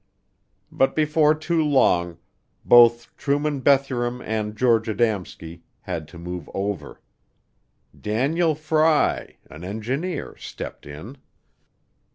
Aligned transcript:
But 0.71 0.95
before 0.95 1.35
too 1.35 1.61
long, 1.63 2.17
both 2.65 3.15
Truman 3.17 3.59
Bethurum 3.61 4.19
and 4.23 4.55
George 4.57 4.87
Adamski 4.87 5.61
had 5.81 6.07
to 6.07 6.17
move 6.17 6.49
over. 6.55 6.99
Daniel 7.95 8.55
Fry, 8.55 9.37
an 9.51 9.63
engineer, 9.63 10.35
stepped 10.39 10.87
in. 10.87 11.17